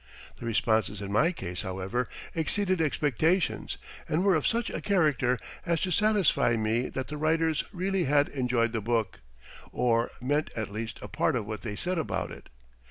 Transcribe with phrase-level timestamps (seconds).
[0.39, 3.77] The responses in my case, however, exceeded expectations,
[4.09, 8.27] and were of such a character as to satisfy me that the writers really had
[8.29, 9.19] enjoyed the book,
[9.71, 12.49] or meant at least a part of what they said about it.